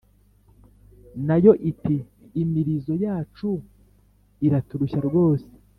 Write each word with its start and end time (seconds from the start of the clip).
Na 1.27 1.37
yo 1.43 1.51
iti: 1.71 1.95
“Imirizo 2.41 2.93
yacu 3.05 3.49
iraturushya 4.45 4.99
rwose. 5.09 5.49